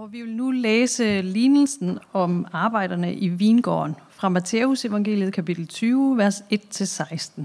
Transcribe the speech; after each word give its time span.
Og 0.00 0.12
vi 0.12 0.22
vil 0.22 0.36
nu 0.36 0.50
læse 0.50 1.22
lignelsen 1.22 1.98
om 2.12 2.46
arbejderne 2.52 3.14
i 3.14 3.28
vingården 3.28 3.96
fra 4.10 4.28
Matteus 4.28 4.84
evangeliet 4.84 5.32
kapitel 5.32 5.66
20, 5.66 6.16
vers 6.16 6.40
1-16. 6.40 7.42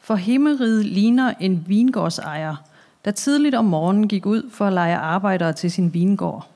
For 0.00 0.14
himmeriget 0.14 0.86
ligner 0.86 1.34
en 1.40 1.64
vingårdsejer, 1.68 2.56
der 3.04 3.10
tidligt 3.10 3.54
om 3.54 3.64
morgenen 3.64 4.08
gik 4.08 4.26
ud 4.26 4.50
for 4.50 4.66
at 4.66 4.72
lege 4.72 4.96
arbejdere 4.96 5.52
til 5.52 5.70
sin 5.70 5.94
vingård. 5.94 6.50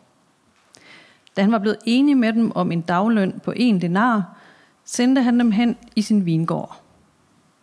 Da 1.36 1.42
han 1.42 1.52
var 1.52 1.58
blevet 1.58 1.78
enig 1.86 2.16
med 2.16 2.32
dem 2.32 2.52
om 2.56 2.72
en 2.72 2.80
dagløn 2.80 3.40
på 3.44 3.52
en 3.56 3.80
denar, 3.80 4.36
sendte 4.84 5.22
han 5.22 5.38
dem 5.38 5.50
hen 5.50 5.76
i 5.96 6.02
sin 6.02 6.26
vingård. 6.26 6.80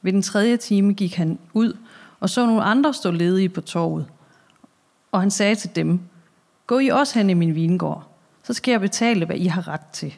Ved 0.01 0.13
den 0.13 0.21
tredje 0.21 0.57
time 0.57 0.93
gik 0.93 1.15
han 1.15 1.39
ud 1.53 1.77
og 2.19 2.29
så 2.29 2.45
nogle 2.45 2.63
andre 2.63 2.93
stå 2.93 3.11
ledige 3.11 3.49
på 3.49 3.61
torvet. 3.61 4.05
Og 5.11 5.19
han 5.19 5.31
sagde 5.31 5.55
til 5.55 5.75
dem, 5.75 5.99
Gå 6.71 6.79
I 6.79 6.87
også 6.87 7.19
hen 7.19 7.29
i 7.29 7.33
min 7.33 7.55
vingård, 7.55 8.07
så 8.43 8.53
skal 8.53 8.71
jeg 8.71 8.81
betale, 8.81 9.25
hvad 9.25 9.35
I 9.35 9.45
har 9.45 9.67
ret 9.67 9.85
til. 9.93 10.15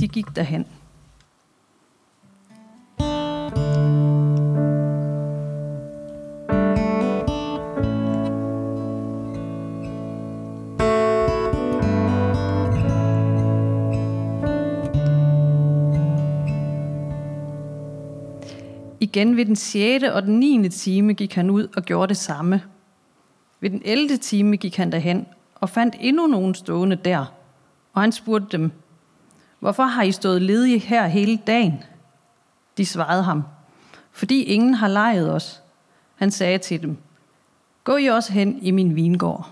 De 0.00 0.08
gik 0.08 0.26
derhen. 0.36 0.66
Igen 19.00 19.36
ved 19.36 19.44
den 19.44 19.56
6. 19.56 20.04
og 20.04 20.22
den 20.22 20.40
9. 20.40 20.68
time 20.68 21.14
gik 21.14 21.34
han 21.34 21.50
ud 21.50 21.68
og 21.76 21.82
gjorde 21.82 22.08
det 22.08 22.16
samme. 22.16 22.62
Ved 23.60 23.70
den 23.70 23.82
11. 23.84 24.16
time 24.16 24.56
gik 24.56 24.76
han 24.76 24.92
derhen 24.92 25.26
og 25.64 25.70
fandt 25.70 25.96
endnu 26.00 26.26
nogen 26.26 26.54
stående 26.54 26.96
der. 26.96 27.24
Og 27.92 28.00
han 28.00 28.12
spurgte 28.12 28.58
dem, 28.58 28.72
hvorfor 29.58 29.82
har 29.82 30.02
I 30.02 30.12
stået 30.12 30.42
ledige 30.42 30.78
her 30.78 31.06
hele 31.06 31.36
dagen? 31.36 31.82
De 32.76 32.86
svarede 32.86 33.22
ham, 33.22 33.42
fordi 34.12 34.42
ingen 34.42 34.74
har 34.74 34.88
lejet 34.88 35.32
os. 35.32 35.62
Han 36.14 36.30
sagde 36.30 36.58
til 36.58 36.82
dem, 36.82 36.96
gå 37.84 37.96
I 37.96 38.06
også 38.06 38.32
hen 38.32 38.58
i 38.62 38.70
min 38.70 38.96
vingård. 38.96 39.50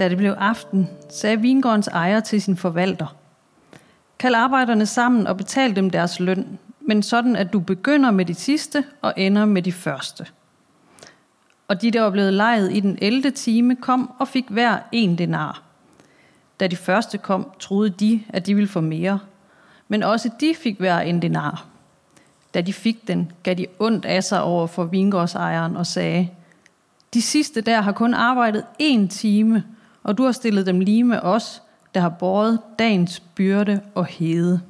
Da 0.00 0.08
det 0.08 0.16
blev 0.16 0.34
aften, 0.38 0.90
sagde 1.10 1.40
vingårdens 1.40 1.88
ejer 1.88 2.20
til 2.20 2.42
sin 2.42 2.56
forvalter, 2.56 3.16
Kald 4.18 4.34
arbejderne 4.34 4.86
sammen 4.86 5.26
og 5.26 5.36
betal 5.36 5.76
dem 5.76 5.90
deres 5.90 6.20
løn, 6.20 6.58
men 6.80 7.02
sådan 7.02 7.36
at 7.36 7.52
du 7.52 7.60
begynder 7.60 8.10
med 8.10 8.24
de 8.24 8.34
sidste 8.34 8.84
og 9.02 9.14
ender 9.16 9.44
med 9.44 9.62
de 9.62 9.72
første. 9.72 10.26
Og 11.68 11.82
de, 11.82 11.90
der 11.90 12.00
var 12.00 12.10
blevet 12.10 12.32
lejet 12.32 12.72
i 12.72 12.80
den 12.80 12.98
11. 13.02 13.30
time, 13.30 13.76
kom 13.76 14.12
og 14.18 14.28
fik 14.28 14.44
hver 14.48 14.78
en 14.92 15.18
denar. 15.18 15.62
Da 16.60 16.66
de 16.66 16.76
første 16.76 17.18
kom, 17.18 17.50
troede 17.58 17.90
de, 17.90 18.22
at 18.28 18.46
de 18.46 18.54
ville 18.54 18.68
få 18.68 18.80
mere, 18.80 19.18
men 19.88 20.02
også 20.02 20.30
de 20.40 20.54
fik 20.54 20.78
hver 20.78 21.00
en 21.00 21.22
denar. 21.22 21.66
Da 22.54 22.60
de 22.60 22.72
fik 22.72 23.08
den, 23.08 23.32
gav 23.42 23.54
de 23.54 23.66
ondt 23.78 24.04
af 24.04 24.24
sig 24.24 24.42
over 24.42 24.66
for 24.66 24.84
vingårdsejeren 24.84 25.76
og 25.76 25.86
sagde, 25.86 26.28
de 27.14 27.22
sidste 27.22 27.60
der 27.60 27.80
har 27.80 27.92
kun 27.92 28.14
arbejdet 28.14 28.64
en 28.78 29.08
time, 29.08 29.64
og 30.02 30.18
du 30.18 30.22
har 30.22 30.32
stillet 30.32 30.66
dem 30.66 30.80
lige 30.80 31.04
med 31.04 31.18
os, 31.22 31.62
der 31.94 32.00
har 32.00 32.08
båret 32.08 32.58
dagens 32.78 33.20
byrde 33.20 33.80
og 33.94 34.06
hede. 34.06 34.60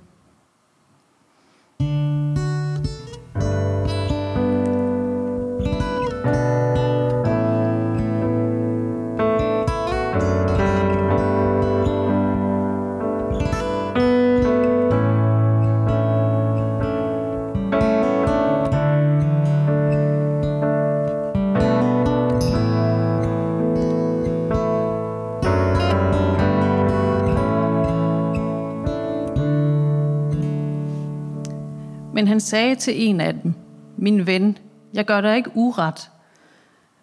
Men 32.21 32.29
han 32.29 32.41
sagde 32.41 32.75
til 32.75 33.09
en 33.09 33.21
af 33.21 33.35
dem, 33.35 33.55
min 33.97 34.27
ven, 34.27 34.59
jeg 34.95 35.05
gør 35.05 35.21
dig 35.21 35.37
ikke 35.37 35.51
uret. 35.55 36.11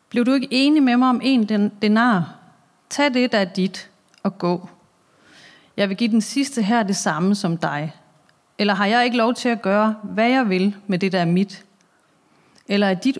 Blev 0.09 0.25
du 0.25 0.33
ikke 0.33 0.47
enig 0.51 0.83
med 0.83 0.97
mig 0.97 1.09
om 1.09 1.21
en 1.23 1.71
denar? 1.81 2.35
Tag 2.89 3.13
det, 3.13 3.31
der 3.31 3.37
er 3.37 3.45
dit, 3.45 3.89
og 4.23 4.37
gå. 4.37 4.69
Jeg 5.77 5.89
vil 5.89 5.97
give 5.97 6.11
den 6.11 6.21
sidste 6.21 6.61
her 6.61 6.83
det 6.83 6.95
samme 6.95 7.35
som 7.35 7.57
dig. 7.57 7.95
Eller 8.57 8.73
har 8.73 8.85
jeg 8.85 9.05
ikke 9.05 9.17
lov 9.17 9.33
til 9.33 9.49
at 9.49 9.61
gøre, 9.61 9.95
hvad 10.03 10.29
jeg 10.29 10.49
vil 10.49 10.75
med 10.87 10.99
det, 10.99 11.11
der 11.11 11.19
er 11.19 11.25
mit? 11.25 11.65
Eller 12.67 12.87
er 12.87 12.93
dit 12.93 13.17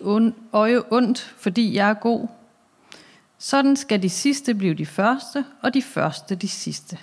øje 0.52 0.82
ondt, 0.90 1.34
fordi 1.38 1.74
jeg 1.74 1.90
er 1.90 1.94
god? 1.94 2.26
Sådan 3.38 3.76
skal 3.76 4.02
de 4.02 4.10
sidste 4.10 4.54
blive 4.54 4.74
de 4.74 4.86
første, 4.86 5.44
og 5.62 5.74
de 5.74 5.82
første 5.82 6.34
de 6.34 6.48
sidste. 6.48 6.98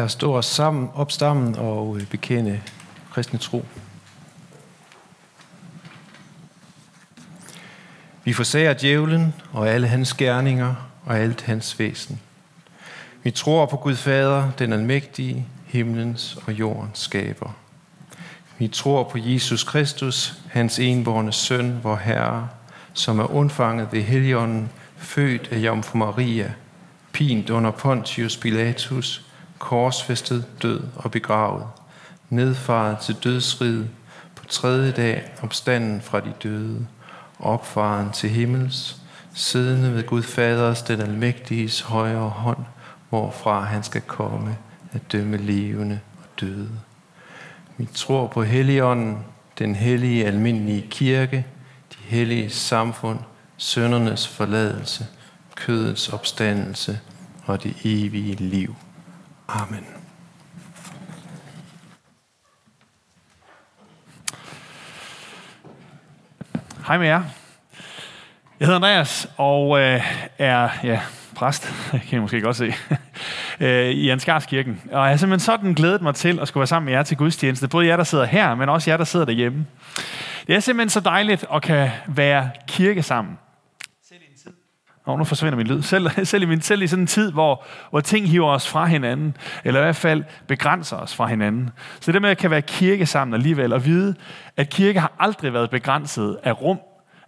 Lad 0.00 0.04
os 0.04 0.12
stå 0.12 0.36
os 0.36 0.46
sammen, 0.46 0.88
op 0.94 1.12
sammen 1.12 1.54
og 1.54 1.96
øh, 1.96 2.06
bekende 2.06 2.60
kristne 3.12 3.38
tro. 3.38 3.64
Vi 8.24 8.32
forsager 8.32 8.72
djævlen 8.72 9.34
og 9.52 9.68
alle 9.68 9.88
hans 9.88 10.14
gerninger 10.14 10.74
og 11.04 11.18
alt 11.18 11.42
hans 11.42 11.78
væsen. 11.78 12.20
Vi 13.22 13.30
tror 13.30 13.66
på 13.66 13.76
Gud 13.76 13.96
Fader, 13.96 14.50
den 14.58 14.72
almægtige, 14.72 15.46
himlens 15.66 16.38
og 16.46 16.52
jordens 16.52 16.98
skaber. 16.98 17.56
Vi 18.58 18.68
tror 18.68 19.04
på 19.04 19.18
Jesus 19.18 19.64
Kristus, 19.64 20.34
hans 20.50 20.78
enborne 20.78 21.32
søn, 21.32 21.80
vor 21.82 21.96
Herre, 21.96 22.48
som 22.92 23.18
er 23.18 23.34
undfanget 23.34 23.88
ved 23.92 24.02
Helligånden, 24.02 24.70
født 24.96 25.48
af 25.52 25.58
Jomfru 25.58 25.98
Maria, 25.98 26.52
pint 27.12 27.50
under 27.50 27.70
Pontius 27.70 28.36
Pilatus, 28.36 29.29
korsfæstet, 29.60 30.44
død 30.62 30.80
og 30.96 31.10
begravet, 31.10 31.66
nedfaret 32.30 32.98
til 32.98 33.16
dødsriget, 33.24 33.90
på 34.34 34.44
tredje 34.46 34.92
dag 34.92 35.32
opstanden 35.42 36.00
fra 36.00 36.20
de 36.20 36.32
døde, 36.42 36.86
opfaren 37.38 38.10
til 38.10 38.30
himmels, 38.30 38.96
siddende 39.34 39.94
ved 39.94 40.06
Gud 40.06 40.22
Faders, 40.22 40.82
den 40.82 41.00
almægtiges 41.00 41.80
højre 41.80 42.28
hånd, 42.28 42.64
hvorfra 43.08 43.60
han 43.60 43.82
skal 43.82 44.00
komme 44.00 44.56
at 44.92 45.12
dømme 45.12 45.36
levende 45.36 46.00
og 46.18 46.40
døde. 46.40 46.70
Vi 47.76 47.88
tror 47.94 48.26
på 48.26 48.42
Helligånden, 48.42 49.18
den 49.58 49.74
hellige 49.74 50.26
almindelige 50.26 50.86
kirke, 50.90 51.46
de 51.92 51.96
hellige 52.04 52.50
samfund, 52.50 53.18
søndernes 53.56 54.28
forladelse, 54.28 55.06
kødets 55.54 56.08
opstandelse 56.08 57.00
og 57.46 57.62
det 57.62 57.76
evige 57.84 58.34
liv. 58.34 58.74
Amen. 59.54 59.86
Hej 66.86 66.98
med 66.98 67.06
jer. 67.06 67.22
Jeg 68.60 68.66
hedder 68.66 68.74
Andreas 68.74 69.28
og 69.36 69.80
øh, 69.80 70.02
er 70.38 70.68
ja, 70.84 71.00
præst, 71.34 71.72
kan 72.08 72.18
I 72.18 72.20
måske 72.20 72.40
godt 72.40 72.56
se, 72.56 72.74
øh, 73.60 73.90
i 73.90 74.08
Ansgarskirken. 74.08 74.82
Og 74.92 75.00
jeg 75.02 75.10
har 75.10 75.16
simpelthen 75.16 75.44
sådan 75.44 75.74
glædet 75.74 76.02
mig 76.02 76.14
til 76.14 76.40
at 76.40 76.48
skulle 76.48 76.60
være 76.60 76.66
sammen 76.66 76.84
med 76.84 76.92
jer 76.92 77.02
til 77.02 77.16
gudstjeneste. 77.16 77.68
Både 77.68 77.86
jer, 77.86 77.96
der 77.96 78.04
sidder 78.04 78.24
her, 78.24 78.54
men 78.54 78.68
også 78.68 78.90
jer, 78.90 78.96
der 78.96 79.04
sidder 79.04 79.26
derhjemme. 79.26 79.66
Det 80.46 80.56
er 80.56 80.60
simpelthen 80.60 80.90
så 80.90 81.00
dejligt 81.00 81.44
at 81.54 81.62
kan 81.62 81.90
være 82.06 82.50
kirke 82.68 83.02
sammen. 83.02 83.38
Selv 84.08 84.20
i 84.22 84.32
en 84.32 84.38
tid. 84.38 84.52
Nå, 85.10 85.16
nu 85.16 85.24
forsvinder 85.24 85.56
min 85.56 85.66
lyd. 85.66 85.82
Selv, 85.82 86.10
selv, 86.26 86.42
i, 86.42 86.46
min, 86.46 86.60
selv 86.60 86.82
i 86.82 86.86
sådan 86.86 87.02
en 87.02 87.06
tid, 87.06 87.32
hvor, 87.32 87.64
hvor 87.90 88.00
ting 88.00 88.28
hiver 88.28 88.48
os 88.48 88.68
fra 88.68 88.86
hinanden, 88.86 89.36
eller 89.64 89.80
i 89.80 89.82
hvert 89.82 89.96
fald 89.96 90.24
begrænser 90.46 90.96
os 90.96 91.14
fra 91.14 91.26
hinanden. 91.26 91.70
Så 92.00 92.12
det 92.12 92.22
med 92.22 92.30
at 92.30 92.38
kan 92.38 92.50
være 92.50 92.62
kirke 92.62 93.06
sammen 93.06 93.34
alligevel, 93.34 93.72
og 93.72 93.84
vide, 93.84 94.14
at 94.56 94.70
kirke 94.70 95.00
har 95.00 95.12
aldrig 95.18 95.52
været 95.52 95.70
begrænset 95.70 96.38
af 96.42 96.62
rum, 96.62 96.78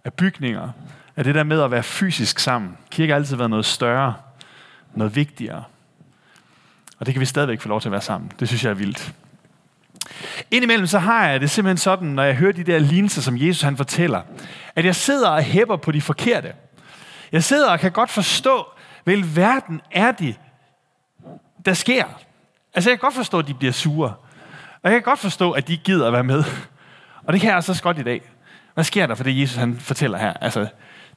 af 0.05 0.13
bygninger, 0.13 0.69
af 1.15 1.23
det 1.23 1.35
der 1.35 1.43
med 1.43 1.61
at 1.61 1.71
være 1.71 1.83
fysisk 1.83 2.39
sammen. 2.39 2.77
Kirke 2.91 3.11
har 3.11 3.19
altid 3.19 3.35
været 3.35 3.49
noget 3.49 3.65
større, 3.65 4.13
noget 4.93 5.15
vigtigere. 5.15 5.63
Og 6.99 7.05
det 7.05 7.13
kan 7.13 7.21
vi 7.21 7.25
stadigvæk 7.25 7.61
få 7.61 7.69
lov 7.69 7.81
til 7.81 7.87
at 7.87 7.91
være 7.91 8.01
sammen. 8.01 8.31
Det 8.39 8.47
synes 8.47 8.63
jeg 8.63 8.69
er 8.69 8.73
vildt. 8.73 9.13
Indimellem 10.51 10.87
så 10.87 10.99
har 10.99 11.27
jeg 11.27 11.41
det 11.41 11.49
simpelthen 11.49 11.77
sådan, 11.77 12.07
når 12.07 12.23
jeg 12.23 12.35
hører 12.35 12.51
de 12.51 12.63
der 12.63 12.79
lignelser, 12.79 13.21
som 13.21 13.37
Jesus 13.37 13.61
han 13.61 13.77
fortæller, 13.77 14.21
at 14.75 14.85
jeg 14.85 14.95
sidder 14.95 15.29
og 15.29 15.43
hæpper 15.43 15.75
på 15.75 15.91
de 15.91 16.01
forkerte. 16.01 16.53
Jeg 17.33 17.43
sidder 17.43 17.71
og 17.71 17.79
kan 17.79 17.91
godt 17.91 18.09
forstå, 18.09 18.65
vel 19.05 19.35
verden 19.35 19.81
er 19.91 20.11
det, 20.11 20.39
der 21.65 21.73
sker. 21.73 22.05
Altså 22.73 22.89
jeg 22.89 22.99
kan 22.99 23.05
godt 23.05 23.13
forstå, 23.13 23.39
at 23.39 23.47
de 23.47 23.53
bliver 23.53 23.73
sure. 23.73 24.13
Og 24.83 24.91
jeg 24.91 24.91
kan 24.91 25.01
godt 25.01 25.19
forstå, 25.19 25.51
at 25.51 25.67
de 25.67 25.77
gider 25.77 26.07
at 26.07 26.13
være 26.13 26.23
med. 26.23 26.43
Og 27.23 27.33
det 27.33 27.41
kan 27.41 27.47
jeg 27.47 27.55
altså 27.55 27.71
også 27.71 27.83
godt 27.83 27.99
i 27.99 28.03
dag. 28.03 28.21
Hvad 28.73 28.83
sker 28.83 29.07
der 29.07 29.15
for 29.15 29.23
det, 29.23 29.41
Jesus 29.41 29.55
han 29.55 29.79
fortæller 29.79 30.17
her? 30.17 30.33
Altså, 30.33 30.67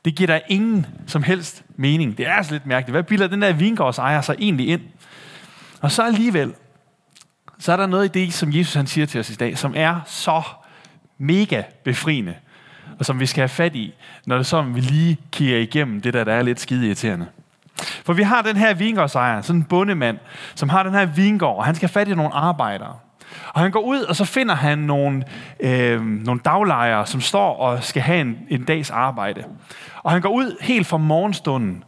det 0.05 0.15
giver 0.15 0.27
der 0.27 0.41
ingen 0.49 0.87
som 1.07 1.23
helst 1.23 1.65
mening. 1.77 2.19
Det 2.19 2.27
er 2.27 2.33
altså 2.33 2.53
lidt 2.53 2.67
mærkeligt. 2.67 2.93
Hvad 2.93 3.03
bilder 3.03 3.27
den 3.27 3.43
der 3.43 3.53
vingårdsejer 3.53 4.21
sig 4.21 4.37
egentlig 4.39 4.69
ind? 4.69 4.83
Og 5.81 5.91
så 5.91 6.03
alligevel, 6.03 6.55
så 7.59 7.73
er 7.73 7.77
der 7.77 7.87
noget 7.87 8.05
i 8.05 8.25
det, 8.25 8.35
som 8.35 8.53
Jesus 8.53 8.75
han 8.75 8.87
siger 8.87 9.07
til 9.07 9.21
os 9.21 9.31
i 9.31 9.35
dag, 9.35 9.59
som 9.59 9.73
er 9.77 10.01
så 10.07 10.43
mega 11.19 11.63
befriende, 11.85 12.35
og 12.99 13.07
som 13.07 13.21
vi 13.21 13.27
skal 13.27 13.41
have 13.41 13.49
fat 13.49 13.77
i, 13.77 13.95
når 14.27 14.37
det 14.37 14.47
så 14.47 14.63
vi 14.63 14.81
lige 14.81 15.19
kigger 15.33 15.59
igennem 15.59 16.01
det 16.01 16.15
der, 16.15 16.25
der 16.25 16.33
er 16.33 16.43
lidt 16.43 16.61
skide 16.61 16.87
irriterende. 16.87 17.27
For 18.05 18.13
vi 18.13 18.23
har 18.23 18.43
den 18.43 18.57
her 18.57 18.75
vingårdsejer, 18.75 19.43
sådan 19.43 19.61
en 19.61 19.65
bondemand, 19.65 20.19
som 20.55 20.69
har 20.69 20.83
den 20.83 20.93
her 20.93 21.07
vingård, 21.07 21.57
og 21.57 21.65
han 21.65 21.75
skal 21.75 21.89
have 21.89 21.93
fat 21.93 22.09
i 22.09 22.15
nogle 22.15 22.35
arbejdere. 22.35 22.95
Og 23.49 23.61
han 23.61 23.71
går 23.71 23.81
ud, 23.81 24.01
og 24.01 24.17
så 24.17 24.25
finder 24.25 24.55
han 24.55 24.79
nogle, 24.79 25.25
øh, 25.61 26.03
nogle 26.05 26.41
daglejere, 26.45 27.07
som 27.07 27.21
står 27.21 27.57
og 27.57 27.85
skal 27.85 28.03
have 28.03 28.21
en, 28.21 28.39
en 28.49 28.65
dags 28.65 28.91
arbejde. 28.91 29.45
Og 30.03 30.13
han 30.13 30.21
går 30.21 30.29
ud 30.29 30.57
helt 30.61 30.87
fra 30.87 30.97
morgenstunden, 30.97 31.85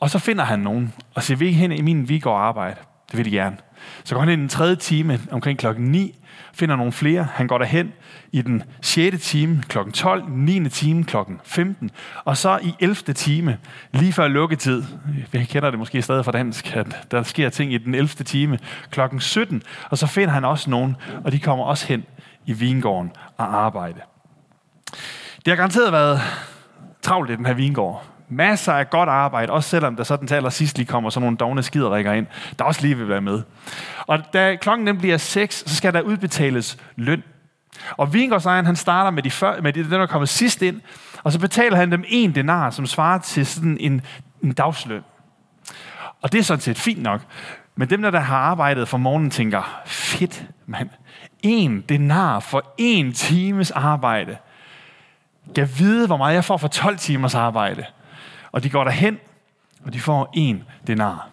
og 0.00 0.10
så 0.10 0.18
finder 0.18 0.44
han 0.44 0.58
nogen, 0.58 0.92
og 1.14 1.22
siger, 1.22 1.38
vi 1.38 1.52
hen 1.52 1.72
i 1.72 1.80
min 1.82 2.08
Vigård 2.08 2.40
arbejde. 2.40 2.76
Det 3.10 3.16
vil 3.16 3.24
de 3.24 3.30
gerne. 3.30 3.56
Så 4.04 4.14
går 4.14 4.20
han 4.20 4.28
ind 4.28 4.38
i 4.38 4.42
den 4.42 4.48
tredje 4.48 4.76
time 4.76 5.20
omkring 5.30 5.58
klokken 5.58 5.84
9, 5.84 6.19
finder 6.52 6.76
nogle 6.76 6.92
flere. 6.92 7.28
Han 7.34 7.46
går 7.46 7.58
derhen 7.58 7.92
i 8.32 8.42
den 8.42 8.62
6. 8.80 9.26
time 9.26 9.62
klokken 9.68 9.92
12, 9.92 10.24
9. 10.28 10.68
time 10.68 11.04
klokken 11.04 11.40
15, 11.44 11.90
og 12.24 12.36
så 12.36 12.58
i 12.62 12.74
11. 12.80 12.94
time, 12.94 13.58
lige 13.92 14.12
før 14.12 14.28
lukketid, 14.28 14.82
vi 15.32 15.44
kender 15.44 15.70
det 15.70 15.78
måske 15.78 16.02
stadig 16.02 16.24
fra 16.24 16.32
dansk, 16.32 16.76
at 16.76 17.06
der 17.10 17.22
sker 17.22 17.48
ting 17.48 17.72
i 17.72 17.78
den 17.78 17.94
11. 17.94 18.08
time 18.08 18.58
klokken 18.90 19.20
17, 19.20 19.62
og 19.90 19.98
så 19.98 20.06
finder 20.06 20.34
han 20.34 20.44
også 20.44 20.70
nogen, 20.70 20.96
og 21.24 21.32
de 21.32 21.38
kommer 21.38 21.64
også 21.64 21.86
hen 21.86 22.04
i 22.46 22.52
vingården 22.52 23.10
og 23.36 23.64
arbejde. 23.64 24.00
Det 25.44 25.46
har 25.46 25.56
garanteret 25.56 25.92
været 25.92 26.20
travlt 27.02 27.30
i 27.30 27.36
den 27.36 27.46
her 27.46 27.54
vingård. 27.54 28.04
Masser 28.30 28.72
af 28.72 28.90
godt 28.90 29.08
arbejde, 29.08 29.52
også 29.52 29.68
selvom 29.68 29.96
der 29.96 30.04
sådan 30.04 30.28
til 30.28 30.34
allersidst 30.34 30.76
lige 30.76 30.86
kommer 30.86 31.10
sådan 31.10 31.24
nogle 31.24 31.36
dogne 31.36 31.62
skiderikker 31.62 32.12
ind, 32.12 32.26
der 32.58 32.64
også 32.64 32.82
lige 32.82 32.96
vil 32.96 33.08
være 33.08 33.20
med. 33.20 33.42
Og 34.06 34.18
da 34.32 34.56
klokken 34.56 34.86
den 34.86 34.98
bliver 34.98 35.16
6, 35.16 35.64
så 35.66 35.76
skal 35.76 35.94
der 35.94 36.00
udbetales 36.00 36.78
løn. 36.96 37.22
Og 37.96 38.12
vingårdsejeren, 38.12 38.66
han 38.66 38.76
starter 38.76 39.10
med, 39.10 39.22
de 39.22 39.30
før, 39.30 39.60
med 39.60 39.72
de, 39.72 39.82
den, 39.84 39.92
der 39.92 40.06
kommer 40.06 40.26
sidst 40.26 40.62
ind, 40.62 40.80
og 41.22 41.32
så 41.32 41.38
betaler 41.40 41.76
han 41.76 41.92
dem 41.92 42.04
en 42.08 42.34
denar, 42.34 42.70
som 42.70 42.86
svarer 42.86 43.18
til 43.18 43.46
sådan 43.46 43.76
en, 43.80 44.02
en 44.42 44.52
dagsløn. 44.52 45.02
Og 46.22 46.32
det 46.32 46.38
er 46.38 46.42
sådan 46.42 46.60
set 46.60 46.78
fint 46.78 47.02
nok. 47.02 47.20
Men 47.76 47.90
dem, 47.90 48.02
der 48.02 48.20
har 48.20 48.36
arbejdet 48.36 48.88
for 48.88 48.98
morgenen, 48.98 49.30
tænker, 49.30 49.82
fedt, 49.86 50.46
mand. 50.66 50.90
En 51.42 51.80
denar 51.80 52.40
for 52.40 52.74
en 52.78 53.12
times 53.12 53.70
arbejde. 53.70 54.36
Jeg 55.56 55.78
vide, 55.78 56.06
hvor 56.06 56.16
meget 56.16 56.34
jeg 56.34 56.44
får 56.44 56.56
for 56.56 56.68
12 56.68 56.98
timers 56.98 57.34
arbejde. 57.34 57.84
Og 58.52 58.62
de 58.62 58.70
går 58.70 58.84
derhen, 58.84 59.18
og 59.84 59.92
de 59.92 60.00
får 60.00 60.30
en 60.34 60.64
denar. 60.86 61.28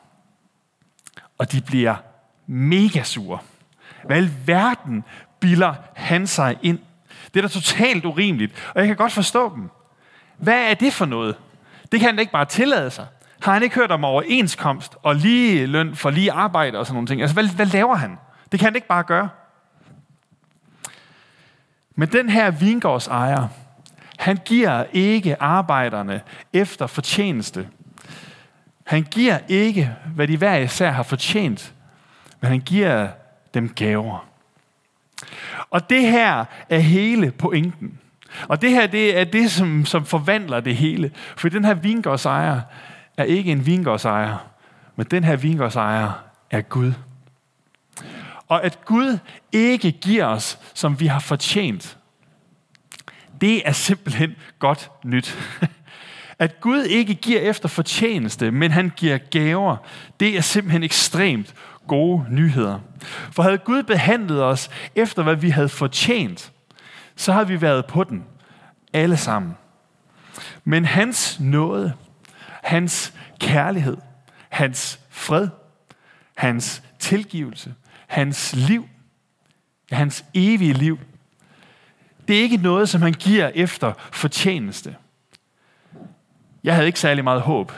Og 1.37 1.51
de 1.51 1.61
bliver 1.61 1.95
mega 2.47 3.03
sure. 3.03 3.39
Hvad 4.03 4.23
i 4.23 4.29
verden 4.45 5.03
bilder 5.39 5.73
han 5.95 6.27
sig 6.27 6.57
ind? 6.61 6.79
Det 7.33 7.39
er 7.39 7.41
da 7.41 7.47
totalt 7.47 8.05
urimeligt, 8.05 8.71
og 8.75 8.79
jeg 8.79 8.87
kan 8.87 8.95
godt 8.95 9.11
forstå 9.11 9.55
dem. 9.55 9.69
Hvad 10.37 10.69
er 10.69 10.73
det 10.73 10.93
for 10.93 11.05
noget? 11.05 11.35
Det 11.91 11.99
kan 11.99 12.07
han 12.07 12.15
da 12.15 12.19
ikke 12.19 12.31
bare 12.31 12.45
tillade 12.45 12.91
sig. 12.91 13.07
Har 13.41 13.53
han 13.53 13.63
ikke 13.63 13.75
hørt 13.75 13.91
om 13.91 14.03
overenskomst 14.03 14.95
og 15.03 15.15
lige 15.15 15.65
løn 15.65 15.95
for 15.95 16.09
lige 16.09 16.31
arbejde 16.31 16.79
og 16.79 16.85
sådan 16.85 16.93
nogle 16.95 17.07
ting? 17.07 17.21
Altså, 17.21 17.33
hvad, 17.33 17.55
hvad 17.55 17.65
laver 17.65 17.95
han? 17.95 18.17
Det 18.51 18.59
kan 18.59 18.65
han 18.65 18.75
ikke 18.75 18.87
bare 18.87 19.03
gøre. 19.03 19.29
Men 21.95 22.11
den 22.11 22.29
her 22.29 22.51
vingårdsejer, 22.51 23.47
han 24.17 24.37
giver 24.45 24.85
ikke 24.93 25.41
arbejderne 25.41 26.21
efter 26.53 26.87
fortjeneste. 26.87 27.67
Han 28.83 29.03
giver 29.03 29.39
ikke, 29.47 29.95
hvad 30.15 30.27
de 30.27 30.37
hver 30.37 30.57
især 30.57 30.91
har 30.91 31.03
fortjent, 31.03 31.73
men 32.41 32.49
han 32.49 32.59
giver 32.59 33.07
dem 33.53 33.69
gaver. 33.69 34.27
Og 35.69 35.89
det 35.89 36.01
her 36.01 36.45
er 36.69 36.79
hele 36.79 37.31
pointen. 37.31 37.99
Og 38.47 38.61
det 38.61 38.71
her 38.71 38.87
det 38.87 39.19
er 39.19 39.23
det, 39.23 39.51
som, 39.51 39.85
som 39.85 40.05
forvandler 40.05 40.59
det 40.59 40.75
hele. 40.75 41.11
For 41.37 41.49
den 41.49 41.65
her 41.65 41.73
vingårdsejer 41.73 42.61
er 43.17 43.23
ikke 43.23 43.51
en 43.51 43.65
vingårdsejer, 43.65 44.37
men 44.95 45.05
den 45.11 45.23
her 45.23 45.35
vingårdsejer 45.35 46.11
er 46.51 46.61
Gud. 46.61 46.93
Og 48.47 48.63
at 48.63 48.85
Gud 48.85 49.17
ikke 49.51 49.91
giver 49.91 50.25
os, 50.25 50.59
som 50.73 50.99
vi 50.99 51.07
har 51.07 51.19
fortjent, 51.19 51.96
det 53.41 53.67
er 53.67 53.71
simpelthen 53.71 54.35
godt 54.59 54.91
nyt. 55.03 55.37
At 56.39 56.61
Gud 56.61 56.83
ikke 56.83 57.13
giver 57.13 57.41
efter 57.41 57.69
fortjeneste, 57.69 58.51
men 58.51 58.71
han 58.71 58.91
giver 58.95 59.17
gaver, 59.17 59.77
det 60.19 60.37
er 60.37 60.41
simpelthen 60.41 60.83
ekstremt 60.83 61.53
gode 61.87 62.25
nyheder. 62.29 62.79
For 63.31 63.43
havde 63.43 63.57
Gud 63.57 63.83
behandlet 63.83 64.43
os 64.43 64.69
efter, 64.95 65.23
hvad 65.23 65.35
vi 65.35 65.49
havde 65.49 65.69
fortjent, 65.69 66.51
så 67.15 67.33
havde 67.33 67.47
vi 67.47 67.61
været 67.61 67.85
på 67.85 68.03
den. 68.03 68.25
Alle 68.93 69.17
sammen. 69.17 69.57
Men 70.63 70.85
hans 70.85 71.39
nåde, 71.39 71.93
hans 72.63 73.13
kærlighed, 73.39 73.97
hans 74.49 74.99
fred, 75.09 75.47
hans 76.35 76.83
tilgivelse, 76.99 77.73
hans 78.07 78.55
liv, 78.55 78.87
hans 79.91 80.25
evige 80.33 80.73
liv, 80.73 80.99
det 82.27 82.37
er 82.37 82.41
ikke 82.41 82.57
noget, 82.57 82.89
som 82.89 83.01
han 83.01 83.13
giver 83.13 83.51
efter 83.55 83.93
fortjeneste. 84.11 84.95
jeg 86.63 86.73
havde 86.73 86.87
ikke 86.87 86.99
særlig 86.99 87.23
meget 87.23 87.41
håb, 87.41 87.71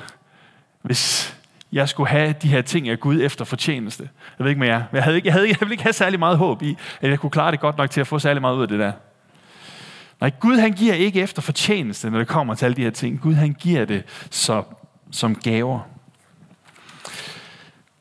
hvis 0.82 1.36
jeg 1.72 1.90
skulle 1.90 2.10
have 2.10 2.36
de 2.42 2.48
her 2.48 2.62
ting 2.62 2.90
af 2.90 3.00
Gud 3.00 3.22
efter 3.22 3.46
fortjeneste. 3.46 4.10
Jeg 4.40 4.44
ved 4.44 4.50
ikke 4.50 4.60
med 4.60 4.68
jer. 4.68 4.84
Jeg, 4.94 5.04
havde 5.04 5.16
ikke, 5.16 5.26
jeg, 5.28 5.34
havde, 5.34 5.48
jeg 5.48 5.58
ville 5.60 5.74
ikke 5.74 5.84
have 5.84 5.94
særlig 5.94 6.20
meget 6.20 6.38
håb 6.38 6.62
i, 6.62 6.78
at 7.02 7.10
jeg 7.10 7.20
kunne 7.20 7.30
klare 7.30 7.52
det 7.52 7.60
godt 7.60 7.78
nok 7.78 7.90
til 7.90 8.02
at 8.02 8.08
få 8.08 8.20
særlig 8.20 8.42
meget 8.42 8.56
ud 8.56 8.62
af 8.62 8.68
det 8.68 8.80
der. 8.80 8.92
Nej, 10.22 10.32
Gud 10.40 10.58
han 10.58 10.74
giver 10.74 10.94
ikke 10.94 11.22
efter 11.22 11.42
fortjeneste, 11.42 12.10
når 12.10 12.18
det 12.18 12.28
kommer 12.28 12.56
til 12.56 12.66
alle 12.66 12.76
de 12.76 12.82
her 12.82 12.90
ting. 12.90 13.22
Gud 13.22 13.34
han 13.34 13.54
giver 13.54 13.86
det 13.86 14.04
så, 14.30 14.64
som 15.12 15.36
gaver. 15.36 15.80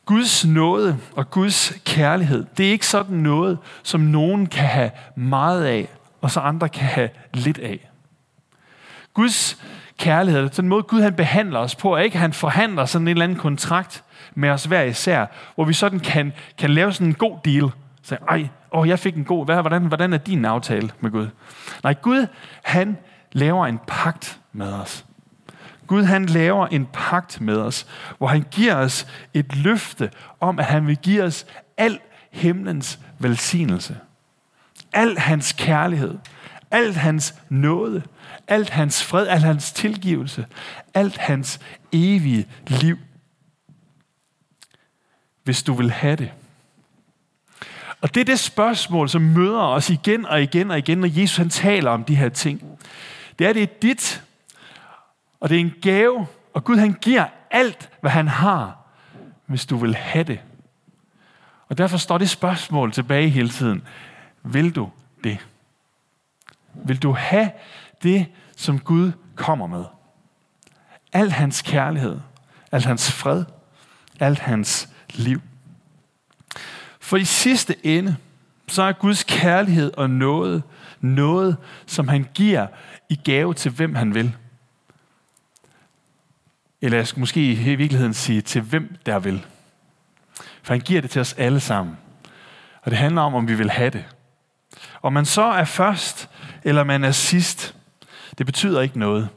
Guds 0.05 0.47
nåde 0.47 0.99
og 1.17 1.31
Guds 1.31 1.73
kærlighed, 1.85 2.47
det 2.57 2.67
er 2.67 2.71
ikke 2.71 2.87
sådan 2.87 3.17
noget, 3.17 3.59
som 3.83 4.01
nogen 4.01 4.47
kan 4.47 4.65
have 4.67 4.91
meget 5.17 5.65
af, 5.65 5.89
og 6.21 6.31
så 6.31 6.41
andre 6.41 6.69
kan 6.69 6.87
have 6.87 7.09
lidt 7.35 7.59
af. 7.59 7.91
Guds 9.15 9.63
kærlighed, 9.99 10.49
den 10.49 10.69
måde 10.69 10.83
Gud 10.83 11.03
han 11.03 11.15
behandler 11.15 11.59
os 11.59 11.75
på, 11.75 11.95
er 11.95 11.99
ikke, 11.99 12.15
at 12.15 12.21
han 12.21 12.33
forhandler 12.33 12.85
sådan 12.85 13.09
en 13.09 13.11
eller 13.11 13.25
anden 13.25 13.39
kontrakt 13.39 14.05
med 14.35 14.51
os 14.51 14.65
hver 14.65 14.83
især, 14.83 15.27
hvor 15.55 15.65
vi 15.65 15.73
sådan 15.73 16.01
kan, 16.01 16.33
kan 16.59 16.71
lave 16.71 16.93
sådan 16.93 17.07
en 17.07 17.15
god 17.15 17.39
deal. 17.45 17.71
Så, 18.03 18.17
ej, 18.29 18.49
åh, 18.73 18.89
jeg 18.89 18.99
fik 18.99 19.17
en 19.17 19.25
god, 19.25 19.45
hvad, 19.45 19.61
hvordan, 19.61 19.83
hvordan 19.83 20.13
er 20.13 20.19
din 20.19 20.45
aftale 20.45 20.91
med 21.01 21.11
Gud? 21.11 21.29
Nej, 21.83 21.95
Gud, 21.95 22.27
han 22.63 22.97
laver 23.33 23.67
en 23.67 23.81
pagt 23.87 24.41
med 24.53 24.73
os. 24.73 25.05
Gud 25.87 26.05
han 26.05 26.27
laver 26.27 26.67
en 26.67 26.87
pagt 26.93 27.41
med 27.41 27.57
os, 27.57 27.87
hvor 28.19 28.27
han 28.27 28.45
giver 28.51 28.75
os 28.75 29.07
et 29.35 29.57
løfte 29.57 30.11
om, 30.41 30.59
at 30.59 30.65
han 30.65 30.87
vil 30.87 30.97
give 30.97 31.23
os 31.23 31.47
al 31.77 31.99
himlens 32.33 32.99
velsignelse. 33.19 33.97
Al 34.99 35.19
hans 35.19 35.53
kærlighed, 35.53 36.19
alt 36.71 36.97
hans 36.97 37.35
nåde, 37.49 38.03
alt 38.49 38.71
hans 38.71 39.05
fred, 39.05 39.29
alt 39.29 39.45
hans 39.45 39.73
tilgivelse, 39.73 40.47
alt 40.95 41.17
hans 41.17 41.61
evige 41.93 42.47
liv. 42.67 42.99
Hvis 45.45 45.63
du 45.63 45.73
vil 45.73 45.91
have 45.91 46.17
det. 46.17 46.33
Og 48.01 48.15
det 48.15 48.21
er 48.21 48.25
det 48.25 48.39
spørgsmål, 48.39 49.09
som 49.09 49.23
møder 49.23 49.61
os 49.61 49.91
igen 49.91 50.27
og 50.27 50.43
igen 50.43 50.71
og 50.71 50.79
igen, 50.79 50.99
når 50.99 51.21
Jesus 51.21 51.37
han 51.37 51.49
taler 51.49 51.91
om 51.91 52.05
de 52.05 52.17
her 52.17 52.29
ting. 52.29 52.63
Det 53.39 53.47
er, 53.47 53.53
det 53.53 53.63
er 53.63 53.67
dit, 53.83 54.23
og 55.41 55.49
det 55.49 55.57
er 55.57 55.61
en 55.61 55.75
gave, 55.83 56.27
og 56.55 56.65
Gud 56.65 56.77
han 56.77 56.93
giver 56.93 57.27
alt, 57.51 57.91
hvad 58.01 58.11
han 58.11 58.29
har, 58.29 58.79
hvis 59.47 59.67
du 59.67 59.77
vil 59.77 59.95
have 59.95 60.25
det. 60.25 60.41
Og 61.69 61.79
derfor 61.79 61.97
står 61.97 62.19
det 62.19 62.31
spørgsmål 62.31 62.93
tilbage 62.93 63.29
hele 63.29 63.49
tiden. 63.49 63.83
Vil 64.53 64.77
du 64.77 64.91
det? 65.25 65.47
Vil 66.75 67.03
du 67.03 67.13
have 67.13 67.51
det, 68.03 68.27
som 68.57 68.81
Gud 68.81 69.13
kommer 69.35 69.67
med? 69.67 69.85
Al 71.13 71.31
hans 71.31 71.63
kærlighed, 71.63 72.21
al 72.73 72.83
hans 72.83 73.13
fred, 73.13 73.45
alt 74.21 74.39
hans 74.39 74.89
liv. 75.15 75.41
For 77.01 77.17
i 77.17 77.25
sidste 77.25 77.87
ende, 77.87 78.17
så 78.69 78.83
er 78.83 78.93
Guds 78.93 79.25
kærlighed 79.25 79.93
og 79.97 80.11
noget, 80.11 80.63
noget, 81.01 81.57
som 81.87 82.09
han 82.09 82.27
giver 82.35 82.67
i 83.09 83.17
gave 83.25 83.55
til 83.55 83.71
hvem 83.71 83.95
han 83.95 84.15
vil. 84.15 84.37
Eller 86.81 86.99
jeg 86.99 87.07
skal 87.07 87.21
måske 87.21 87.53
i 87.53 87.75
virkeligheden 87.75 88.15
sige, 88.15 88.41
til 88.41 88.63
hvem 88.63 88.97
der 89.07 89.19
vil. 89.19 89.47
For 90.63 90.75
han 90.75 90.81
giver 90.81 91.01
det 91.01 91.11
til 91.11 91.21
os 91.21 91.33
alle 91.33 91.61
sammen. 91.61 91.97
Og 92.83 92.91
det 92.91 92.99
handler 92.99 93.23
om, 93.23 93.35
om 93.35 93.49
vi 93.49 93.55
vil 93.55 93.71
have 93.71 93.91
det. 93.91 94.05
Om 95.03 95.13
man 95.13 95.25
så 95.25 95.43
er 95.43 95.65
først, 95.65 96.29
eller 96.65 96.85
man 96.85 97.05
er 97.05 97.11
sidst, 97.11 97.75
det 98.39 98.47
betyder 98.47 98.81
ikke 98.81 98.99
noget. 98.99 99.29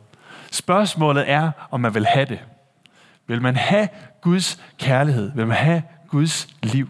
Spørgsmålet 0.51 1.29
er, 1.29 1.51
om 1.71 1.79
man 1.79 1.93
vil 1.93 2.05
have 2.05 2.25
det. 2.25 2.39
Vil 3.27 3.41
man 3.41 3.55
have 3.55 3.87
Guds 4.21 4.59
kærlighed? 4.77 5.31
Vil 5.35 5.47
man 5.47 5.57
have 5.57 5.83
Guds 6.07 6.47
liv? 6.63 6.89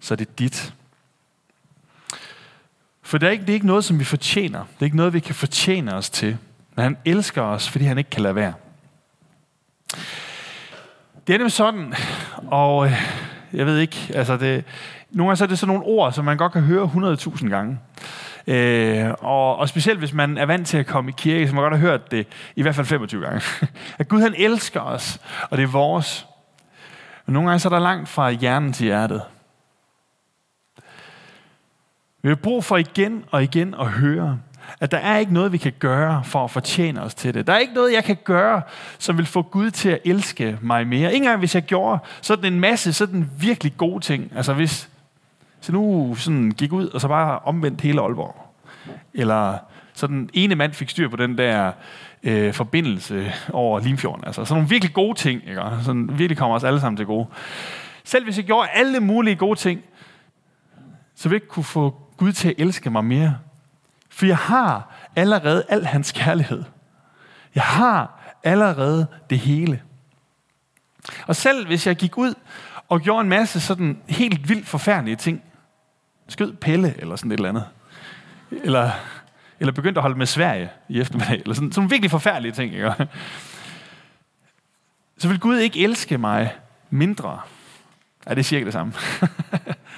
Så 0.00 0.14
er 0.14 0.16
det 0.16 0.38
dit. 0.38 0.74
For 3.02 3.18
det 3.18 3.26
er, 3.26 3.30
ikke, 3.30 3.42
det 3.42 3.50
er 3.50 3.54
ikke 3.54 3.66
noget, 3.66 3.84
som 3.84 3.98
vi 3.98 4.04
fortjener. 4.04 4.58
Det 4.58 4.80
er 4.80 4.84
ikke 4.84 4.96
noget, 4.96 5.12
vi 5.12 5.20
kan 5.20 5.34
fortjene 5.34 5.94
os 5.94 6.10
til. 6.10 6.36
Men 6.76 6.82
han 6.82 6.96
elsker 7.04 7.42
os, 7.42 7.68
fordi 7.68 7.84
han 7.84 7.98
ikke 7.98 8.10
kan 8.10 8.22
lade 8.22 8.34
være. 8.34 8.52
Det 11.26 11.34
er 11.34 11.38
nemlig 11.38 11.52
sådan, 11.52 11.94
og 12.46 12.86
øh, 12.86 12.92
jeg 13.52 13.66
ved 13.66 13.78
ikke, 13.78 14.12
altså 14.14 14.36
det, 14.36 14.64
nogle 15.10 15.28
gange 15.28 15.36
så 15.36 15.44
er 15.44 15.48
det 15.48 15.58
sådan 15.58 15.74
nogle 15.74 15.88
ord, 15.88 16.12
som 16.12 16.24
man 16.24 16.36
godt 16.36 16.52
kan 16.52 16.62
høre 16.62 16.90
100.000 17.16 17.48
gange. 17.48 17.78
Øh, 18.50 19.10
og, 19.18 19.56
og 19.56 19.68
specielt 19.68 19.98
hvis 19.98 20.12
man 20.12 20.38
er 20.38 20.46
vant 20.46 20.66
til 20.66 20.78
at 20.78 20.86
komme 20.86 21.10
i 21.10 21.14
kirke, 21.16 21.48
så 21.48 21.54
man 21.54 21.62
godt 21.62 21.74
har 21.74 21.80
hørt 21.80 22.10
det 22.10 22.26
i 22.56 22.62
hvert 22.62 22.74
fald 22.74 22.86
25 22.86 23.22
gange. 23.24 23.42
at 23.98 24.08
Gud 24.08 24.20
han 24.20 24.34
elsker 24.38 24.80
os, 24.80 25.20
og 25.50 25.56
det 25.56 25.62
er 25.62 25.66
vores. 25.68 26.26
Men 27.26 27.32
nogle 27.32 27.48
gange 27.48 27.60
så 27.60 27.68
er 27.68 27.72
der 27.72 27.78
langt 27.78 28.08
fra 28.08 28.30
hjernen 28.30 28.72
til 28.72 28.84
hjertet. 28.84 29.22
Vi 32.22 32.28
har 32.28 32.36
brug 32.36 32.64
for 32.64 32.76
igen 32.76 33.24
og 33.30 33.42
igen 33.42 33.74
at 33.80 33.86
høre, 33.86 34.38
at 34.80 34.90
der 34.90 34.98
er 34.98 35.18
ikke 35.18 35.32
noget, 35.32 35.52
vi 35.52 35.58
kan 35.58 35.72
gøre 35.78 36.24
for 36.24 36.44
at 36.44 36.50
fortjene 36.50 37.02
os 37.02 37.14
til 37.14 37.34
det. 37.34 37.46
Der 37.46 37.52
er 37.52 37.58
ikke 37.58 37.74
noget, 37.74 37.92
jeg 37.92 38.04
kan 38.04 38.16
gøre, 38.24 38.62
som 38.98 39.18
vil 39.18 39.26
få 39.26 39.42
Gud 39.42 39.70
til 39.70 39.88
at 39.88 39.98
elske 40.04 40.58
mig 40.60 40.86
mere. 40.86 41.14
Ingen 41.14 41.22
engang 41.22 41.38
hvis 41.38 41.54
jeg 41.54 41.62
gjorde 41.62 41.98
sådan 42.22 42.52
en 42.52 42.60
masse 42.60 42.92
sådan 42.92 43.30
virkelig 43.38 43.76
gode 43.76 44.04
ting. 44.04 44.32
Altså 44.36 44.54
hvis 44.54 44.88
så 45.60 45.72
nu 45.72 46.14
sådan 46.14 46.50
gik 46.50 46.72
ud 46.72 46.88
og 46.88 47.00
så 47.00 47.08
bare 47.08 47.38
omvendt 47.38 47.80
hele 47.80 48.00
Aalborg. 48.00 48.54
Eller 49.14 49.58
så 49.92 50.06
den 50.06 50.30
ene 50.32 50.54
mand 50.54 50.72
fik 50.72 50.90
styr 50.90 51.08
på 51.08 51.16
den 51.16 51.38
der 51.38 51.72
øh, 52.22 52.54
forbindelse 52.54 53.32
over 53.52 53.80
Limfjorden. 53.80 54.24
Altså 54.24 54.44
sådan 54.44 54.54
nogle 54.54 54.68
virkelig 54.68 54.94
gode 54.94 55.18
ting, 55.18 55.42
ikke? 55.48 55.62
Sådan 55.82 56.18
virkelig 56.18 56.38
kommer 56.38 56.56
os 56.56 56.64
alle 56.64 56.80
sammen 56.80 56.96
til 56.96 57.06
gode. 57.06 57.26
Selv 58.04 58.24
hvis 58.24 58.36
jeg 58.36 58.44
gjorde 58.44 58.68
alle 58.68 59.00
mulige 59.00 59.36
gode 59.36 59.58
ting, 59.58 59.80
så 61.14 61.28
vil 61.28 61.36
jeg 61.36 61.42
ikke 61.42 61.52
kunne 61.52 61.64
få 61.64 62.00
Gud 62.16 62.32
til 62.32 62.48
at 62.48 62.54
elske 62.58 62.90
mig 62.90 63.04
mere. 63.04 63.38
For 64.10 64.26
jeg 64.26 64.36
har 64.36 64.94
allerede 65.16 65.64
al 65.68 65.86
hans 65.86 66.12
kærlighed. 66.12 66.64
Jeg 67.54 67.62
har 67.62 68.20
allerede 68.44 69.06
det 69.30 69.38
hele. 69.38 69.82
Og 71.26 71.36
selv 71.36 71.66
hvis 71.66 71.86
jeg 71.86 71.96
gik 71.96 72.18
ud 72.18 72.34
og 72.88 73.00
gjorde 73.00 73.20
en 73.20 73.28
masse 73.28 73.60
sådan 73.60 73.98
helt 74.08 74.48
vildt 74.48 74.66
forfærdelige 74.66 75.16
ting, 75.16 75.42
skød 76.30 76.52
Pelle 76.52 76.94
eller 76.98 77.16
sådan 77.16 77.32
et 77.32 77.36
eller 77.36 77.48
andet, 77.48 77.66
eller, 78.50 78.90
eller 79.60 79.72
begyndte 79.72 79.98
at 79.98 80.02
holde 80.02 80.18
med 80.18 80.26
Sverige 80.26 80.70
i 80.88 81.00
eftermiddag, 81.00 81.40
eller 81.40 81.54
sådan, 81.54 81.72
sådan 81.72 81.90
virkelig 81.90 82.10
forfærdelige 82.10 82.52
ting, 82.52 82.74
ikke? 82.74 83.08
så 85.18 85.28
vil 85.28 85.40
Gud 85.40 85.58
ikke 85.58 85.84
elske 85.84 86.18
mig 86.18 86.54
mindre. 86.90 87.40
Ja, 88.26 88.30
det 88.30 88.38
er 88.38 88.44
cirka 88.44 88.64
det 88.64 88.72
samme. 88.72 88.92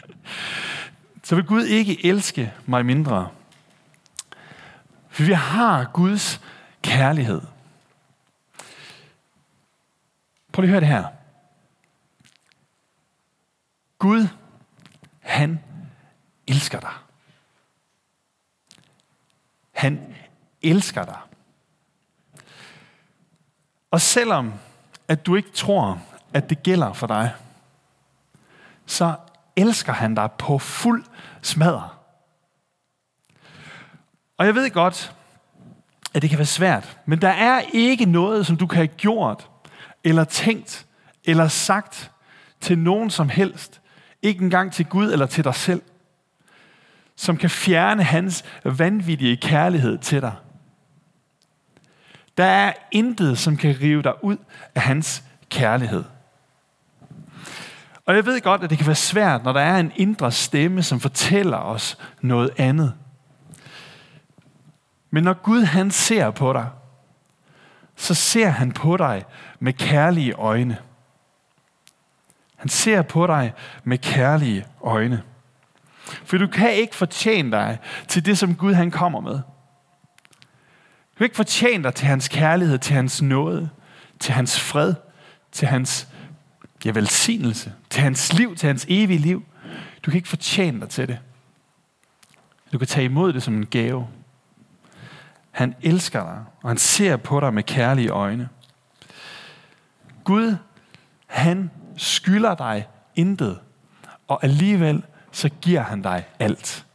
så 1.25 1.35
vil 1.35 1.45
Gud 1.45 1.65
ikke 1.65 2.07
elske 2.07 2.53
mig 2.67 2.87
mindre. 2.87 3.29
For 5.09 5.23
vi 5.23 5.33
har 5.33 5.85
Guds 5.85 6.41
kærlighed. 6.83 7.41
Prøv 10.53 10.62
lige 10.62 10.69
at 10.69 10.71
høre 10.71 10.81
det 10.81 10.89
her. 10.89 11.05
Gud, 13.99 14.29
han 15.21 15.61
elsker 16.47 16.81
dig. 16.81 16.93
Han 19.73 20.15
elsker 20.62 21.04
dig. 21.04 21.19
Og 23.90 24.00
selvom 24.00 24.52
at 25.09 25.26
du 25.26 25.37
ikke 25.37 25.52
tror, 25.52 26.02
at 26.35 26.50
det 26.50 26.62
gælder 26.62 26.92
for 26.92 27.07
dig, 27.07 27.33
så 28.87 29.14
elsker 29.57 29.92
han 29.92 30.14
dig 30.14 30.31
på 30.38 30.59
fuld 30.59 31.04
smadre. 31.42 31.88
Og 34.38 34.47
jeg 34.47 34.54
ved 34.54 34.71
godt, 34.71 35.14
at 36.14 36.23
det 36.23 36.31
kan 36.31 36.38
være 36.38 36.47
svært, 36.47 36.99
men 37.07 37.21
der 37.21 37.28
er 37.28 37.62
ikke 37.73 38.04
noget, 38.04 38.47
som 38.47 38.57
du 38.57 38.66
kan 38.66 38.76
have 38.76 38.87
gjort, 38.87 39.50
eller 40.04 40.25
tænkt, 40.25 40.87
eller 41.25 41.49
sagt 41.49 42.11
til 42.61 42.78
nogen 42.78 43.11
som 43.11 43.28
helst, 43.28 43.81
ikke 44.23 44.45
engang 44.45 44.73
til 44.73 44.87
Gud 44.87 45.12
eller 45.12 45.26
til 45.26 45.45
dig 45.45 45.54
selv, 45.54 45.83
som 47.16 47.37
kan 47.37 47.50
fjerne 47.50 48.02
hans 48.02 48.45
vanvittige 48.64 49.37
kærlighed 49.37 49.99
til 49.99 50.23
dig. 50.23 50.33
Der 52.37 52.45
er 52.45 52.73
intet, 52.93 53.39
som 53.39 53.57
kan 53.57 53.77
rive 53.81 54.03
dig 54.03 54.25
ud 54.25 54.37
af 54.75 54.83
hans 54.83 55.25
kærlighed. 55.51 56.05
Og 58.07 58.15
jeg 58.15 58.27
ved 58.27 58.41
godt, 58.41 58.65
at 58.65 58.71
det 58.71 58.79
kan 58.79 58.87
være 58.87 58.97
svært, 58.97 59.45
når 59.45 59.53
der 59.53 59.61
er 59.61 59.79
en 59.79 59.93
indre 59.97 60.33
stemme, 60.33 60.83
som 60.83 61.01
fortæller 61.01 61.57
os 61.57 61.99
noget 62.21 62.51
andet. 62.57 62.95
Men 65.11 65.25
når 65.25 65.33
Gud 65.33 65.62
han 65.62 65.91
ser 65.91 66.31
på 66.31 66.53
dig, 66.53 66.69
så 67.97 68.15
ser 68.15 68.49
han 68.49 68.73
på 68.73 68.97
dig 68.97 69.25
med 69.61 69.73
kærlige 69.73 70.33
øjne. 70.33 70.79
Han 72.57 72.69
ser 72.69 73.03
på 73.03 73.27
dig 73.27 73.53
med 73.85 73.99
kærlige 73.99 74.67
øjne. 74.83 75.23
For 76.25 76.39
du 76.39 76.47
kan 76.47 76.75
ikke 76.75 76.97
fortjene 76.97 77.51
dig 77.51 77.79
til 78.09 78.27
det, 78.27 78.39
som 78.39 78.55
Gud 78.55 78.75
han 78.75 78.91
kommer 78.91 79.21
med 79.21 79.41
kan 81.23 81.26
ikke 81.26 81.37
fortjent 81.37 81.85
dig 81.85 81.95
til 81.95 82.07
hans 82.07 82.29
kærlighed, 82.29 82.79
til 82.79 82.95
hans 82.95 83.23
nåde, 83.23 83.71
til 84.21 84.35
hans 84.35 84.61
fred, 84.61 84.95
til 85.52 85.69
hans 85.69 86.09
ja, 86.85 86.91
velsignelse, 86.91 87.73
til 87.91 88.02
hans 88.02 88.33
liv, 88.33 88.57
til 88.57 88.67
hans 88.67 88.87
evige 88.88 89.19
liv. 89.19 89.45
Du 90.02 90.11
kan 90.11 90.19
ikke 90.19 90.29
fortjene 90.29 90.81
dig 90.81 90.88
til 90.88 91.09
det. 91.09 91.19
Du 92.73 92.79
kan 92.79 92.87
tage 92.87 93.05
imod 93.05 93.33
det 93.33 93.43
som 93.43 93.55
en 93.55 93.67
gave. 93.67 94.09
Han 95.50 95.75
elsker 95.83 96.23
dig, 96.25 96.45
og 96.62 96.71
han 96.71 96.79
ser 96.79 97.17
på 97.17 97.41
dig 97.41 97.55
med 97.55 97.62
kærlige 97.62 98.09
øjne. 98.09 98.49
Gud, 100.25 100.57
han 101.26 101.71
skylder 101.97 102.55
dig 102.55 102.88
intet, 103.14 103.61
og 104.29 104.45
alligevel 104.45 105.02
så 105.33 105.49
giver 105.49 105.83
han 105.83 106.02
dig 106.02 106.26
alt. 106.38 106.87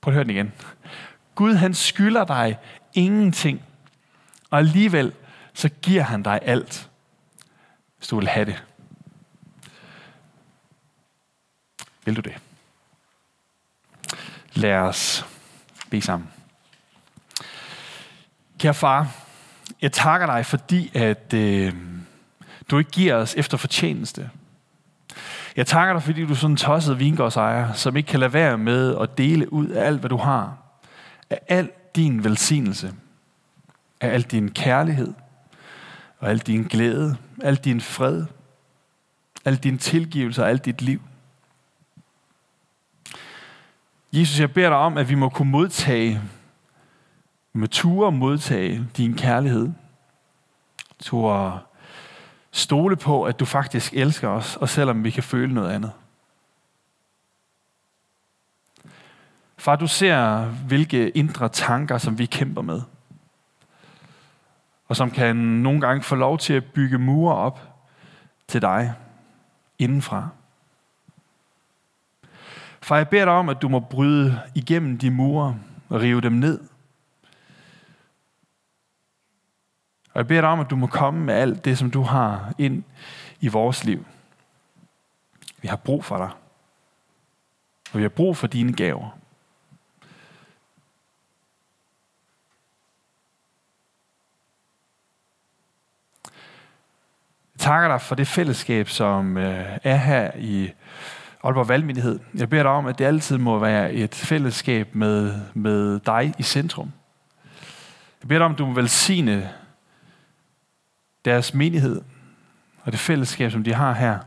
Prøv 0.00 0.12
at 0.12 0.14
høre 0.14 0.24
den 0.24 0.30
igen. 0.30 0.52
Gud, 1.34 1.54
han 1.54 1.74
skylder 1.74 2.24
dig 2.24 2.58
ingenting, 2.94 3.62
og 4.50 4.58
alligevel 4.58 5.12
så 5.54 5.68
giver 5.68 6.02
han 6.02 6.22
dig 6.22 6.40
alt, 6.42 6.90
hvis 7.96 8.08
du 8.08 8.18
vil 8.18 8.28
have 8.28 8.46
det. 8.46 8.62
Vil 12.04 12.16
du 12.16 12.20
det? 12.20 12.34
Lad 14.54 14.74
os 14.74 15.26
bede 15.90 16.02
sammen. 16.02 16.28
Kære 18.58 18.74
far, 18.74 19.08
jeg 19.82 19.92
takker 19.92 20.26
dig, 20.26 20.46
fordi 20.46 20.96
at 20.96 21.34
øh, 21.34 21.74
du 22.70 22.78
ikke 22.78 22.90
giver 22.90 23.14
os 23.14 23.34
efter 23.34 23.56
fortjeneste. 23.56 24.30
Jeg 25.56 25.66
takker 25.66 25.94
dig, 25.94 26.02
fordi 26.02 26.24
du 26.24 26.32
er 26.32 26.36
sådan 26.36 26.50
en 26.50 26.56
tosset 26.56 26.98
vingårdsejer, 26.98 27.72
som 27.72 27.96
ikke 27.96 28.06
kan 28.06 28.20
lade 28.20 28.32
være 28.32 28.58
med 28.58 28.96
at 29.00 29.18
dele 29.18 29.52
ud 29.52 29.68
af 29.68 29.86
alt, 29.86 30.00
hvad 30.00 30.10
du 30.10 30.16
har. 30.16 30.63
Af 31.34 31.40
al 31.48 31.70
din 31.96 32.24
velsignelse. 32.24 32.94
Af 34.00 34.08
al 34.08 34.22
din 34.22 34.50
kærlighed. 34.50 35.14
Og 36.18 36.30
al 36.30 36.38
din 36.38 36.62
glæde. 36.62 37.16
Al 37.42 37.56
din 37.56 37.80
fred. 37.80 38.24
Al 39.44 39.56
din 39.56 39.78
tilgivelse 39.78 40.42
og 40.42 40.48
alt 40.48 40.64
dit 40.64 40.82
liv. 40.82 41.00
Jesus, 44.12 44.40
jeg 44.40 44.52
beder 44.52 44.68
dig 44.68 44.78
om, 44.78 44.96
at 44.98 45.08
vi 45.08 45.14
må 45.14 45.28
kunne 45.28 45.50
modtage, 45.50 46.20
med 47.52 47.68
ture 47.68 48.12
modtage 48.12 48.88
din 48.96 49.14
kærlighed. 49.14 49.70
Ture 50.98 51.60
stole 52.50 52.96
på, 52.96 53.24
at 53.24 53.40
du 53.40 53.44
faktisk 53.44 53.94
elsker 53.94 54.28
os, 54.28 54.56
og 54.56 54.68
selvom 54.68 55.04
vi 55.04 55.10
kan 55.10 55.22
føle 55.22 55.54
noget 55.54 55.70
andet. 55.70 55.92
Far, 59.64 59.76
du 59.76 59.86
ser, 59.86 60.44
hvilke 60.44 61.10
indre 61.10 61.48
tanker, 61.48 61.98
som 61.98 62.18
vi 62.18 62.26
kæmper 62.26 62.62
med. 62.62 62.82
Og 64.88 64.96
som 64.96 65.10
kan 65.10 65.36
nogle 65.36 65.80
gange 65.80 66.02
få 66.02 66.14
lov 66.14 66.38
til 66.38 66.52
at 66.52 66.64
bygge 66.64 66.98
mure 66.98 67.34
op 67.34 67.60
til 68.48 68.62
dig 68.62 68.94
indenfra. 69.78 70.28
Far, 72.82 72.96
jeg 72.96 73.08
beder 73.08 73.24
dig 73.24 73.34
om, 73.34 73.48
at 73.48 73.62
du 73.62 73.68
må 73.68 73.80
bryde 73.80 74.40
igennem 74.54 74.98
de 74.98 75.10
mure 75.10 75.58
og 75.88 76.00
rive 76.00 76.20
dem 76.20 76.32
ned. 76.32 76.60
Og 80.12 80.18
jeg 80.18 80.26
beder 80.26 80.40
dig 80.40 80.50
om, 80.50 80.60
at 80.60 80.70
du 80.70 80.76
må 80.76 80.86
komme 80.86 81.24
med 81.24 81.34
alt 81.34 81.64
det, 81.64 81.78
som 81.78 81.90
du 81.90 82.02
har 82.02 82.52
ind 82.58 82.84
i 83.40 83.48
vores 83.48 83.84
liv. 83.84 84.06
Vi 85.62 85.68
har 85.68 85.76
brug 85.76 86.04
for 86.04 86.16
dig. 86.16 86.30
Og 87.92 87.98
vi 87.98 88.02
har 88.02 88.08
brug 88.08 88.36
for 88.36 88.46
dine 88.46 88.72
gaver. 88.72 89.18
Takker 97.64 97.88
dig 97.88 98.00
for 98.00 98.14
det 98.14 98.28
fællesskab, 98.28 98.88
som 98.88 99.36
øh, 99.36 99.78
er 99.82 99.96
her 99.96 100.30
i 100.36 100.72
Aalborg 101.44 101.68
Valgmyndighed. 101.68 102.18
Jeg 102.34 102.48
beder 102.48 102.62
dig 102.62 102.72
om, 102.72 102.86
at 102.86 102.98
det 102.98 103.04
altid 103.04 103.38
må 103.38 103.58
være 103.58 103.92
et 103.92 104.14
fællesskab 104.14 104.94
med, 104.94 105.40
med 105.54 106.00
dig 106.00 106.34
i 106.38 106.42
centrum. 106.42 106.92
Jeg 108.22 108.28
beder 108.28 108.38
dig 108.38 108.44
om, 108.44 108.52
at 108.52 108.58
du 108.58 108.66
må 108.66 108.72
velsigne 108.72 109.52
deres 111.24 111.54
menighed 111.54 112.02
og 112.82 112.92
det 112.92 113.00
fællesskab, 113.00 113.50
som 113.50 113.64
de 113.64 113.74
har 113.74 113.92
her. 113.92 114.18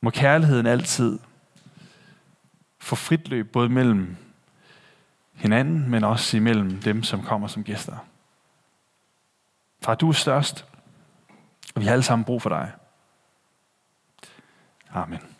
Må 0.00 0.10
kærligheden 0.10 0.66
altid 0.66 1.18
få 2.80 2.94
frit 2.94 3.28
løb 3.28 3.52
både 3.52 3.68
mellem 3.68 4.16
hinanden, 5.34 5.90
men 5.90 6.04
også 6.04 6.36
imellem 6.36 6.80
dem, 6.80 7.02
som 7.02 7.22
kommer 7.22 7.48
som 7.48 7.64
gæster. 7.64 7.96
Far, 9.84 9.94
du 9.94 10.08
er 10.08 10.12
størst, 10.12 10.66
og 11.74 11.80
vi 11.80 11.86
har 11.86 11.92
alle 11.92 12.02
sammen 12.02 12.24
brug 12.24 12.42
for 12.42 12.48
dig. 12.48 12.72
Amen. 14.92 15.33